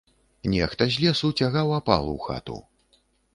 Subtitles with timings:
[0.53, 2.57] Нехта з лесу цягаў апал у хату.